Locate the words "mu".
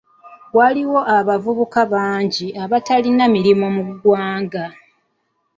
3.75-3.83